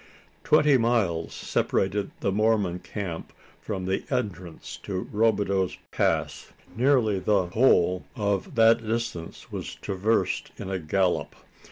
Twenty 0.43 0.79
miles 0.79 1.31
separated 1.31 2.09
the 2.21 2.31
Mormon 2.31 2.79
camp 2.79 3.31
from 3.61 3.85
the 3.85 4.03
entrance 4.09 4.77
to 4.81 5.07
Robideau's 5.13 5.77
Pass. 5.91 6.51
Nearly 6.75 7.19
the 7.19 7.45
whole 7.49 8.05
of 8.15 8.55
that 8.55 8.83
distance 8.83 9.51
we 9.51 9.61
traversed 9.61 10.53
at 10.59 10.71
a 10.71 10.79
gallop. 10.79 11.35